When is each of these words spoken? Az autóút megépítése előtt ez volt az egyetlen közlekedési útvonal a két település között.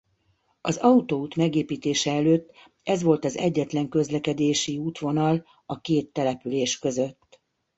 Az 0.61 0.77
autóút 0.77 1.35
megépítése 1.35 2.11
előtt 2.11 2.51
ez 2.83 3.01
volt 3.01 3.25
az 3.25 3.37
egyetlen 3.37 3.89
közlekedési 3.89 4.77
útvonal 4.77 5.45
a 5.65 5.79
két 5.81 6.11
település 6.13 6.79
között. 6.79 7.39